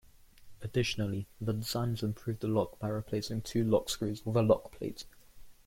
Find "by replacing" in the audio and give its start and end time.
2.79-3.43